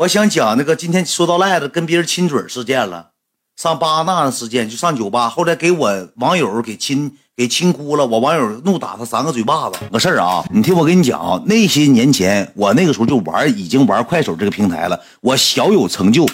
[0.00, 3.08] 我想讲那个今天说到赖子跟别人亲嘴事件了，
[3.60, 9.76] 上巴纳事件就上酒吧，后来给我网友给亲给亲哭了，我网友怒打他三个嘴巴子。
[9.92, 16.26] 个事儿啊，你听我跟你讲啊，那些年前我那个时候就玩，已经玩快手这个平台了，我小有成就，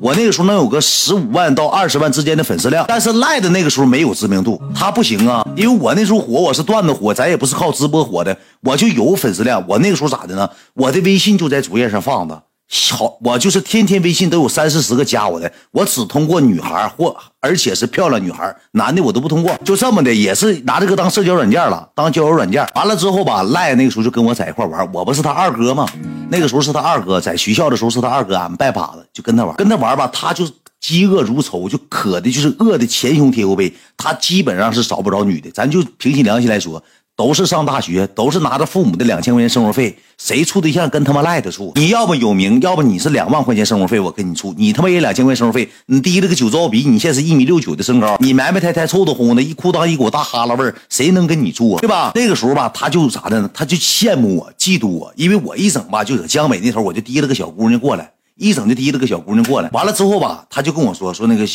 [0.00, 2.84] 我那个时候能有个十五万到二十万之间的粉丝量。
[2.88, 9.64] 但是赖的那个时候没有知名度，他不行啊，因为我那时候火，我是段子火，咱也不是靠直播火的，我就有粉丝量。
[9.68, 10.50] 我那个时候咋的呢？
[10.74, 12.42] 我的微信就在主页上放的。
[12.74, 22.66] 好，我就是天天微信都有三四十个加我的，我只通过女孩或而且是漂亮女孩，男的我都不通过，就这么的，也是拿这个当社交软件了，当交友软件。
[22.74, 25.86] 完了之后吧，赖那个时候就跟我在一块玩，我不是他二哥吗？
[26.30, 30.48] 那个时候是他二哥，在学校的时候是他二哥，俺们拜把子就跟他玩，跟他玩吧，他就
[30.80, 36.82] 饥饿如仇，就渴的就是饿的前胸贴后背，他基本上是找不着女的，咱就平心良心来说。
[37.22, 41.70] 都是上大学，都是拿着父母的两千块钱生活费，谁处对象跟他妈赖的处？
[41.76, 51.80] 你要不有名，要不你是两万块钱生活费，我跟你处，你他妈也两千块钱生活费，你低了个酒糟鼻，你现在是一米六九的身高，你埋埋汰汰臭豆烘的，一裤裆一股大哈喇味儿，谁能跟你处啊？
[51.80, 52.10] 对吧？
[52.16, 53.48] 那个时候吧，他就啥的呢？
[53.54, 61.46] 他就羡慕我，嫉妒我，因为我一整吧，就搁江北那头，我就提了个小姑娘过来，一整就提了个小姑娘过来，完了之后吧，他就跟我说说那个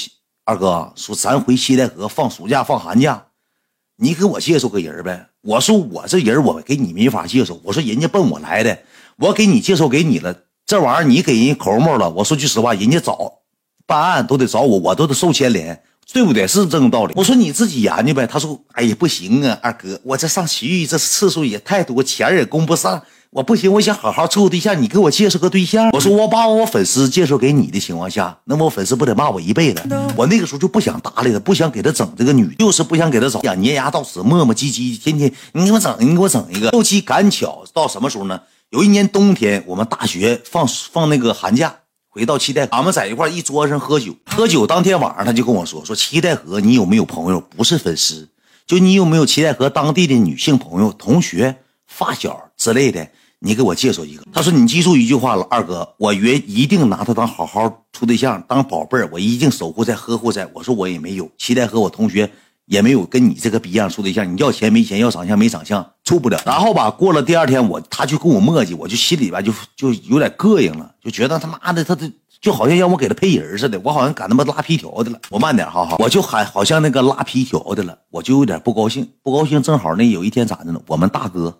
[0.45, 3.21] 二哥，说咱回西戴河放暑假放寒假，
[3.97, 5.27] 你给我介绍个人呗。
[5.41, 7.57] 我说我这人我给你没法介绍。
[7.63, 8.77] 我说人家奔我来的，
[9.17, 12.09] 我给你介绍给你了，这玩意儿你给人抠门了。
[12.09, 13.39] 我说句实话，人家找
[13.85, 15.81] 办案都得找我，我都得受牵连，
[16.13, 16.45] 对不对？
[16.47, 17.13] 是这种道理。
[17.15, 18.27] 我说你自己研究呗。
[18.27, 23.03] 他说，哎呀，不行啊，二哥，我这上洗浴这次数也太多，钱也供不上。
[23.31, 25.89] 我不行，我想好好处个对象，你给我介绍个对象。
[25.91, 29.83] 我说我把我粉丝介绍给你的情况下，那么我粉丝不得骂我一辈子？
[30.15, 36.71] 我那个时候就不想搭理他，不想给他整这个女，就是不想给他找，想粘牙到死，磨磨唧唧，天天你给我整，你给我整一个。
[36.71, 38.39] 后期赶巧到什么时候呢？
[38.69, 41.75] 有一年冬天，我们大学放放那个寒假，
[42.07, 48.29] 回到七代，俺们在一块一桌上喝酒，喝酒当天晚上他就跟我说说七代河，你有没有朋友不是粉丝？
[48.65, 53.07] 就你有没有七代河当地的女性朋友、同学、发小之类的？
[53.39, 60.49] 你给我介绍一个，他说你记住一句话了，二哥，我约一定拿他当好好处对象，当宝贝儿，我一定守护在呵护在。
[60.53, 62.27] 我说我也没有，期待和我同学
[62.65, 64.27] 也没有跟你这个逼样处对象。
[64.27, 66.41] 你要钱没钱，要长相没长相，处不了。
[66.47, 72.11] 然后吧，过了第二天，我他就跟我磨叽，我就心里边就就有点膈应了，就觉得他妈的他这
[72.41, 75.19] 就好像让我给他配人似的，我好像赶他妈拉皮条的了。
[75.29, 79.61] 我慢点，哈哈，我就喊好像那个拉皮条的了，我就有点不高兴，不高兴。
[79.61, 80.81] 正好那有一天咋的呢？
[80.87, 81.55] 我们大哥。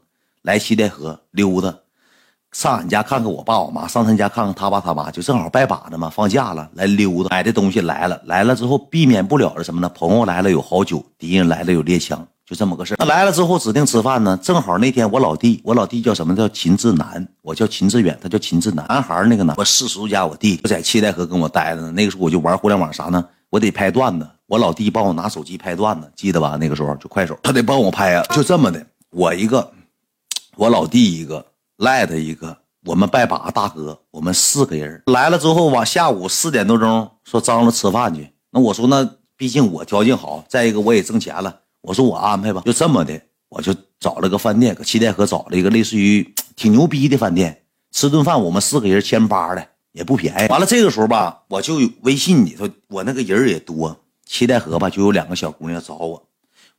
[0.47, 1.75] 来七代河溜达，
[2.53, 9.90] 上俺家看看我爸我妈，上他家看看他爸他妈，就正好拜把子嘛，放假了来溜达，买的东西来了，来了之后避免不了的什么呢？
[9.90, 21.91] 朋友来了有好酒，敌人来了有猎枪，就这么个事那来了之后指定吃饭呢，正好那天我老弟，我老弟叫什么叫秦志南，我叫秦志远，他叫秦志南，男孩那个男，我四叔家我弟就在七台河跟我待着呢。
[21.91, 23.22] 那个时候我就玩互联网啥呢？
[23.50, 26.58] 我得拍段子，我老弟帮我拿手机拍段子，记得吧？
[26.58, 28.81] 那个时候就快手，他得帮我拍啊，就这么的，
[29.12, 29.74] 我一个。
[30.57, 31.45] 我老弟一个，
[31.78, 38.31] 赖他一个，我们拜把大哥，我们四个人来了之后吧，下午四点多钟说张罗吃饭去。
[38.50, 50.47] 那我说那毕竟我条件好，再一个我也挣钱了，我说我安排吧，就这么的，我就找了个饭店，搁七台河找了一个类似于挺牛逼的饭店，吃顿饭我们四个人千八的也不便宜。
[50.47, 56.28] 完了这个时候吧，我就微信里头我那个人也多，七台河吧就有两个小姑娘找我，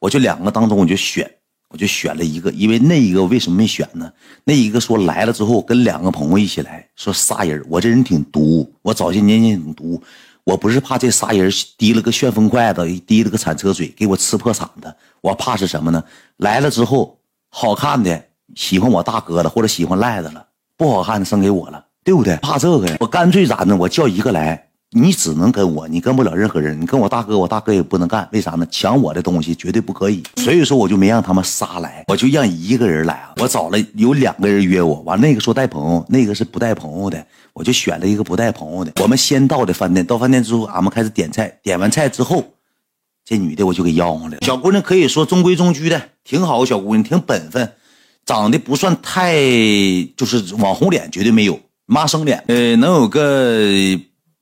[0.00, 1.32] 我就两个当中我就选。
[1.70, 4.10] 我就选了一个，因为那一个为什么没选呢？
[4.44, 10.02] 那一个说来了之后跟两个朋友一起来说仨人，我这人挺毒，我早些年间挺毒，
[10.44, 16.02] 我不是怕这仨人提了个旋风筷子，提了个铲车嘴给我吃破产的，我怕是什么呢？
[16.38, 17.18] 来了之后
[17.50, 18.24] 好看的
[18.54, 20.46] 喜欢我大哥了，或者喜欢赖子了，
[20.76, 22.36] 不好看的生给我了，对不对？
[22.38, 23.76] 怕这个呀，我干脆咋呢？
[23.76, 24.67] 我叫一个来。
[24.90, 26.80] 你只能跟我，你跟不了任何人。
[26.80, 28.26] 你跟我大哥，我大哥也不能干。
[28.32, 28.66] 为啥呢？
[28.70, 30.22] 抢我的东西绝对不可以。
[30.36, 33.34] 所以说，我就没让他们仨来，我就让一个人来啊。
[33.36, 37.22] 我找了有两个人约我，完那个说带朋友，那个是不带朋友的，
[37.52, 38.90] 我就选了一个不带朋友的。
[39.02, 41.58] 我们先到的饭店，到饭店之后，俺们开始点菜。
[41.62, 42.42] 点完菜之后，
[43.26, 44.38] 这女的我就给吆喝了。
[44.40, 46.64] 小姑娘可以说中规中矩的，挺好。
[46.64, 47.70] 小姑娘挺本分，
[48.24, 49.34] 长得不算太
[50.16, 52.42] 就是网红脸，绝对没有妈生脸。
[52.48, 54.00] 呃，能有个。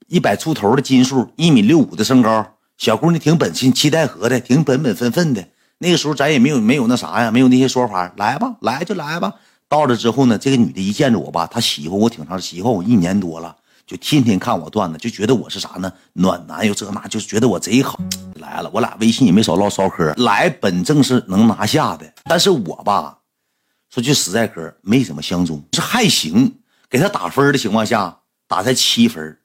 [0.08, 5.49] 一百出头的斤数，一米六五的身高，小姑娘挺本心，期待和的，挺本本分分的。
[5.79, 9.35] 那个时候咱也没有没有那啥呀，没有那些说法，来吧，来就来吧。
[9.69, 15.93] 到了之后呢，这个女的一见着我吧，她喜欢我挺长，喜欢我一年多了，就天天看我段子，就觉得我是啥呢？
[16.12, 17.99] 暖男又这那，就觉得我贼好。
[18.37, 22.06] 来了，我俩微信也没少唠骚嗑，来本正是能拿下的。
[22.25, 23.19] 但是我吧，
[23.91, 26.55] 说句实在嗑，没怎么相中，是还行。
[26.88, 28.19] 给他打分的情况下。
[28.49, 29.37] 打才七分，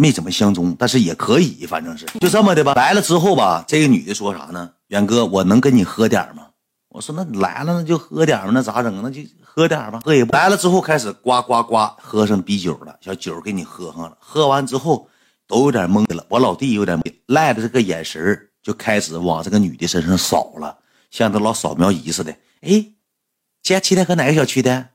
[0.00, 2.72] 没怎么相中，但是也可以，反正是就这么的吧。
[2.72, 4.70] 来了之后吧，这个女的说啥呢？
[4.86, 6.46] 远哥，我能跟你喝点吗？
[6.88, 9.02] 我说那来了那就喝点吧，那咋整？
[9.02, 10.00] 那就喝点吧。
[10.02, 14.16] 喝也来了之后开始呱呱呱喝上啤酒了，小酒给你喝上了。
[14.18, 15.06] 喝完之后
[15.46, 20.78] 都有点懵的了，我老弟有点赖着这个眼神就开始往这个女的身上扫了，
[21.10, 22.34] 像他老扫描仪似的。
[22.62, 22.86] 哎，
[23.62, 24.88] 家七天搁哪个小区的？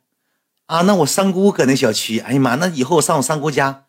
[0.66, 2.18] 啊，那我三姑搁那小区。
[2.18, 3.85] 哎呀妈，那以后我上我三姑家，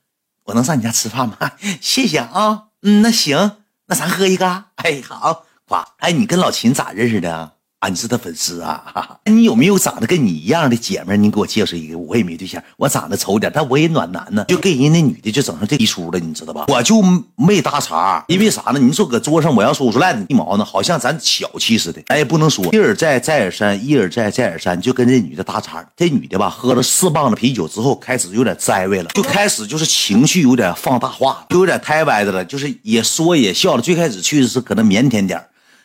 [0.47, 1.37] 我能上你家吃饭吗？
[1.81, 2.65] 谢谢啊。
[2.83, 4.65] 嗯，那行，那咱喝一个。
[4.77, 5.87] 哎，好，夸。
[5.99, 7.53] 哎，你跟老秦咋认识的啊？
[7.89, 9.19] 你是他粉丝啊？
[9.27, 11.17] 你有没有长得跟你一样的姐妹？
[11.17, 11.97] 你给我介绍一个。
[11.99, 14.45] 我也没对象，我长得丑点，但我也暖男呢。
[14.47, 16.67] 就跟人家那女的就整成这一出了，你知道吧？
[16.69, 17.03] 我就
[17.37, 18.79] 没搭茬，因为啥呢？
[18.79, 22.01] 你说搁桌上，我要说我说赖子一毛呢，好像咱小气似的。
[22.07, 25.85] 哎，不能说一而再再而三，一而再再而三，就跟这女的搭茬。
[25.97, 33.83] 这女的吧，喝了四磅的啤酒之后，开始有点栽歪了，就开始就是情绪有点放大化，就有点太歪的了，就是也说也笑了。
[33.83, 35.43] 最开始去的是可能腼腆点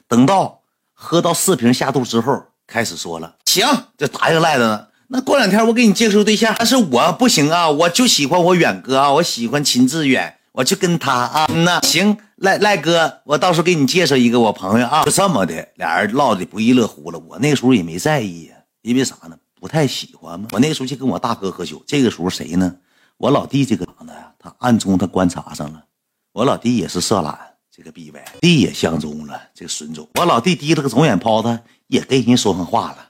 [0.07, 0.60] 等到。
[1.03, 3.65] 喝到四瓶下肚之后，开始说了，行，
[3.97, 4.89] 就答应赖子了。
[5.07, 11.47] 那过两天我给你介绍对象，但是我不行啊，我就喜欢我远哥啊，我喜欢秦志远，我就跟他啊。
[11.47, 17.19] 那行，赖赖哥，我到时候给你介绍一个我朋友啊，就这么的，俩人唠的不亦乐乎了。
[17.27, 18.53] 我那时候也没在意呀，
[18.83, 19.35] 因为啥呢？
[19.59, 20.47] 不太喜欢嘛。
[20.51, 22.75] 我那时候就跟我大哥喝酒，这个时候谁呢？
[23.17, 25.83] 我老弟这个啥呢，他暗中他观察上了，
[26.31, 27.37] 我老弟也是色懒。
[27.81, 33.09] 这个逼歪弟也相中了这个孙总，我老弟提了个肿眼泡子，也跟人说上话了。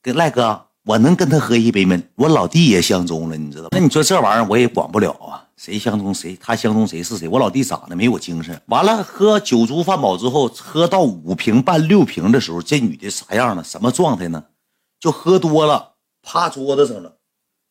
[0.00, 2.00] 跟赖哥，我能跟他喝一杯吗？
[2.14, 3.70] 我老弟也相中了，你知道？
[3.72, 7.26] 那你说这玩意儿我也管不了啊，谁相中谁，他相中谁是谁。
[7.26, 8.56] 我老弟长得没我精神。
[8.66, 13.64] 完了，喝酒足饭饱之后，喝到五瓶半六瓶的时候，这女的啥样了？
[13.64, 14.44] 什么状态呢？
[15.00, 17.16] 就喝多了，趴桌子上了。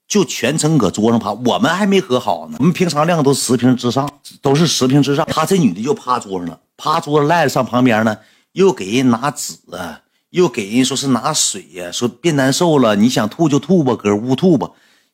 [0.07, 2.57] 就全程搁桌上趴，我们还没和好呢。
[2.59, 4.09] 我们平常量都十瓶之上，
[4.41, 5.25] 都是十瓶之上。
[5.27, 8.17] 他这女的就趴桌上了，趴桌上赖着上旁边呢，
[8.51, 14.69] 又给人拿纸啊，又给人说是拿水呀，说别难受了，你想吐就吐吧，搁屋吐吧。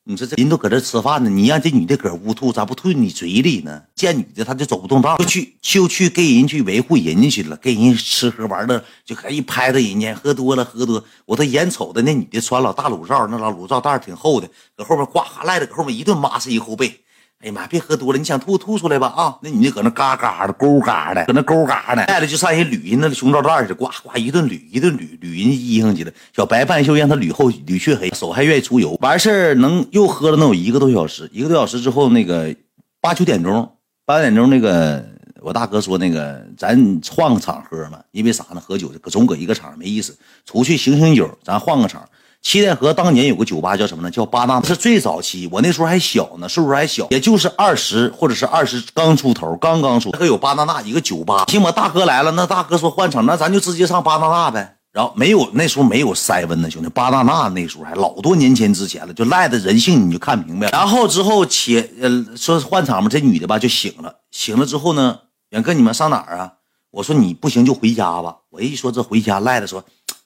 [0.05, 3.83] 你说这人都搁这吃饭呢，你让这女的搁屋吐，咋不吐你嘴里呢？
[3.93, 11.03] 见女的她就走不动道，就去就去跟人去维护人家去了，跟人吃喝玩乐，就还一拍着人家喝多了喝多。
[11.25, 17.01] 我都眼瞅着那女的穿老大乳罩，那老乳罩带挺厚的，搁后面呱赖着，搁后面一顿抹是一后背。
[17.41, 17.65] 哎呀妈！
[17.67, 19.37] 别喝多了，你想吐吐出来吧啊！
[19.41, 26.11] 那女的搁那嘎嘎的勾嘎的，搁那勾嘎的，带着就上人捋人那胸罩带似的，呱呱一顿捋，一顿捋捋人家衣裳去了。
[26.35, 28.97] 小白半袖让他捋后捋黢黑，手还愿意出油。
[28.99, 32.53] 完事儿能又喝了能有一个多小时，一个多小时之后，那个
[32.99, 33.71] 八九点钟，
[34.05, 35.01] 八点钟那个
[35.39, 36.77] 我大哥说那个咱
[37.09, 38.59] 换个场喝嘛，因为啥呢？
[38.59, 40.13] 喝酒总搁一个场没意思，
[40.43, 42.03] 出去醒醒酒，咱换个场。
[42.41, 44.09] 七台河当年有个酒吧叫什么呢？
[44.09, 45.47] 叫巴纳，是最早期。
[45.51, 50.09] 我那时候还小呢，岁数还小，也就是二十或者是二十刚出头，刚刚出。
[50.11, 51.43] 还有巴纳纳一个酒吧。
[51.45, 54.77] 听我，大哥来了，那大哥说换场，那咱就直接上巴纳纳呗。
[54.91, 60.69] 然后没有那时候没有塞温呢，兄弟，巴纳纳那时候还老多年前之前了，就赖的人性你就看明白。
[60.69, 65.19] 然后之后且呃说换场嘛，这女的吧就醒了，醒了之后呢，
[65.49, 66.53] 远哥你们上哪儿啊？
[66.91, 68.37] 我说你不行就回家吧。
[68.49, 69.83] 我一说这回家，赖的说。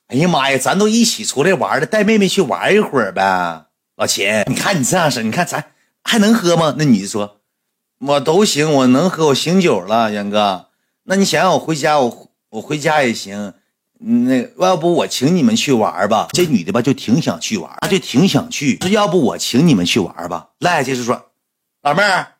[0.08, 3.66] 哎呀妈呀，咱都一起出来玩的，带妹妹去玩一会儿呗。
[3.96, 5.72] 老秦，你看你这样式，你看咱
[6.04, 6.76] 还能喝吗？
[6.78, 7.42] 那女的说，
[8.00, 10.68] 我都行，我能喝，我醒酒了，杨哥。
[11.04, 13.54] 那你想想，我回家，我我回家也行。
[14.00, 16.28] 那要不我请你们去玩吧？
[16.34, 18.78] 这女的吧就挺想去玩，她就挺想去。
[18.82, 20.50] 说要不我请你们去玩吧？
[20.60, 21.32] 赖就是说，
[21.82, 22.34] 老妹儿，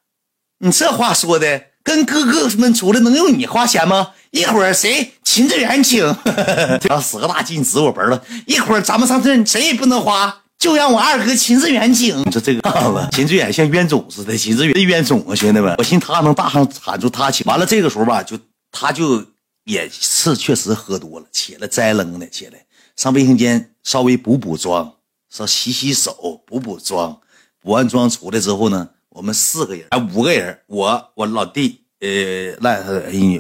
[0.60, 4.12] 你这话说的，跟哥哥们出来能用你花钱吗？
[4.32, 5.14] 一会儿谁？
[5.24, 6.04] 秦志远请，
[6.90, 8.24] 要使个大劲指我本了。
[8.46, 12.18] 一会儿咱们上这谁也不能花，就让我二哥秦志远请。
[12.26, 17.46] 你说这个样子，秦志远像冤种似的，秦志远冤种啊，兄弟们，我寻他能大声喊出他请。
[17.46, 18.38] 完了这个时候吧，就
[18.72, 19.24] 他就
[19.66, 24.94] 也是确实喝多了，起来栽楞的起来，上卫生间稍微补补妆，
[25.30, 27.20] 说洗洗手，补补妆。
[27.62, 31.80] 补完妆出来之后呢，我们四个人，哎，五个人，我我老弟。
[32.00, 32.92] 呃，赖他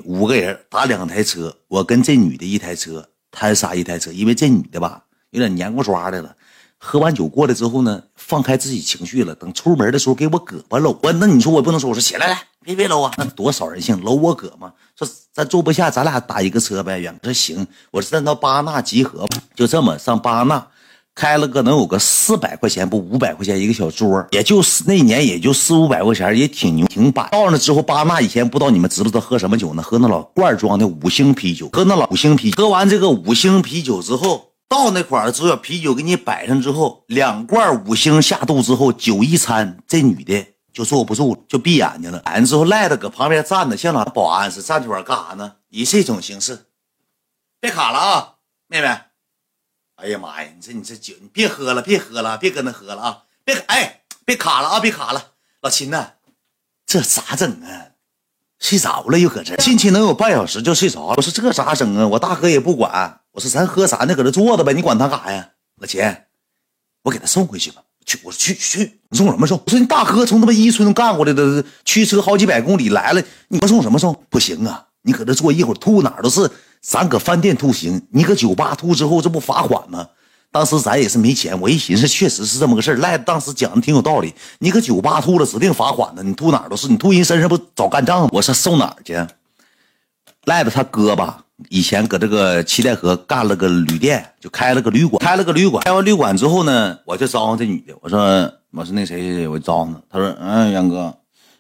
[0.06, 4.10] 五个人打两台车，我跟这女的一台车，他仨一台车。
[4.10, 6.34] 因为这女的吧，有点黏糊抓的了。
[6.78, 9.36] 喝完酒过来之后呢，放开自己情绪了。
[9.36, 10.98] 等出门的时候，给我胳膊搂。
[11.04, 14.72] 我那你说我不能说，我说起来来，别别搂啊，那多少人性，搂我胳膊。
[14.96, 17.00] 说咱坐不下，咱俩打一个车呗。
[17.00, 20.66] 远哥说行，我说咱到巴纳集合吧，就这么上巴纳。
[21.16, 27.30] 开了个能有个四百块钱不五百块钱一个小桌，也就是那年也就四五百块钱，也挺牛挺板。
[27.32, 29.84] 到那之后，巴纳以前不知道你们知不知道喝什么酒呢？
[29.84, 32.52] 喝那老罐装的五星啤酒，喝那老五星啤。
[32.54, 40.44] 喝完这个五星啤酒之后，到那块儿之后，啤酒给你摆上之后，两罐五星下肚之后，酒一掺，这女的
[40.74, 42.24] 就坐不住了，就闭眼睛了。
[42.26, 45.54] 完之后，赖着搁旁边站着，像俩保安似的，站这块干啥呢？
[45.70, 46.66] 以这种形式，
[47.60, 48.34] 别卡了啊，
[48.68, 48.98] 妹妹。
[49.96, 53.24] 哎呀妈呀，你这你这酒，你别喝了，别喝了，别跟那喝了啊！
[53.46, 55.32] 别哎，别卡了啊，别卡了。
[55.62, 56.14] 老秦呐，
[56.86, 57.94] 这咋整啊？
[58.60, 61.14] 睡着了又搁这，进去能有半小时就睡着了。
[61.18, 62.08] 我说这咋整啊？
[62.08, 63.22] 我大哥也不管。
[63.32, 64.16] 我说咱喝啥呢？
[64.16, 65.50] 搁这坐着呗，你管他干啥呀？
[65.78, 66.02] 老秦，
[67.04, 67.82] 我给他送回去吧。
[68.06, 69.62] 去，我说去去，你送什么送？
[69.66, 74.14] 我说你大哥从他妈伊春干过来的，驱车好几百公里来了，你给我送什么送？
[74.30, 76.50] 不行啊，你搁这坐一会儿吐哪儿都是。
[76.82, 80.06] 咱搁饭店吐行，你搁酒吧吐之后，这不罚款吗？
[80.52, 82.98] 当时咱也是没钱，我一寻思，确实是这么个事儿。
[82.98, 86.22] 赖子当时讲的挺有道理，你搁酒吧吐了，指定罚款的。
[86.22, 88.30] 你吐哪儿都是，你吐人身上不找干仗吗？
[88.34, 89.16] 我说送哪儿去？
[90.44, 91.46] 赖子他哥吧。
[91.70, 95.82] 以前搁这个七台河干了个旅店，就开了个旅馆，开了个旅馆。
[95.84, 98.20] 开完旅馆之后呢，我就招呼这女的，我说
[98.72, 100.02] 我说那谁，我招呼她。
[100.12, 101.16] 她说嗯，杨哥，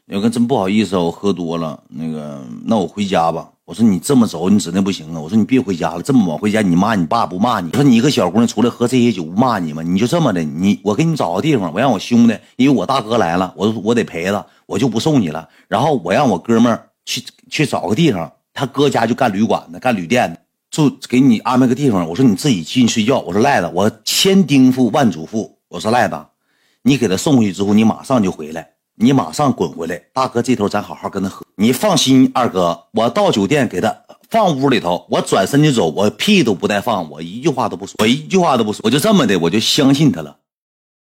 [0.07, 3.50] 杨哥真不好意思，我喝多了，那个那我回家吧。
[3.63, 5.19] 我说你这么走，你指定不行啊。
[5.19, 7.69] 我说你别回家了，这么晚回家，你妈你爸不骂你？
[7.72, 9.81] 我说你一个小姑娘出来喝这些酒不骂你吗？
[9.81, 15.48] 你就这么的，你我给你找个地方，我让我兄弟，因为我大哥来了，我我得陪他，我就不送你了。
[15.69, 18.29] 然后我让我哥们去去找个地方。
[18.53, 22.07] 他哥家就干旅馆的，干旅店的，就给你安排个地方。
[22.07, 23.19] 我说你自己进去睡觉。
[23.22, 25.50] 我说赖子，我千叮嘱万嘱咐。
[25.69, 26.15] 我说赖子，
[26.83, 30.02] 你给他送回去之后，你马上就回来，你马上滚回来。
[30.14, 31.46] 大哥这头咱好好跟他喝。
[31.56, 33.96] 你放心，二哥，我到酒店给他
[34.30, 40.38] 放屋里头，我转身就走，我屁都不带放，我一句话都不说，我一句话都不说，我就这么的，我就相信他了。